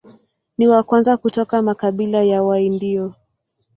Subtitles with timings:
[0.57, 3.13] Ni wa kwanza kutoka makabila ya Waindio.